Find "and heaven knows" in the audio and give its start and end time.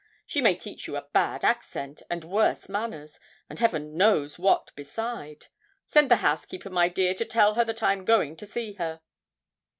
3.47-4.39